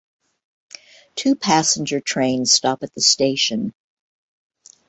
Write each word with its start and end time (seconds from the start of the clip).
Two 1.15 1.35
Passenger 1.35 1.99
trains 1.99 2.51
stop 2.51 2.81
at 2.81 2.91
the 2.95 3.01
station. 3.01 3.71